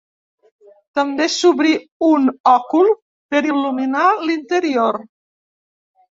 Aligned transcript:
També 0.99 1.25
s'obrí 1.33 1.73
un 2.07 2.25
òcul 2.51 2.89
per 3.33 3.41
il·luminar 3.49 4.07
l'interior. 4.31 4.99